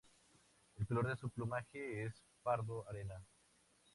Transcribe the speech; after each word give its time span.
El 0.77 0.87
color 0.87 1.07
de 1.09 1.15
su 1.15 1.29
plumaje 1.29 2.05
es 2.05 2.23
pardo 2.41 2.89
arena. 2.89 3.23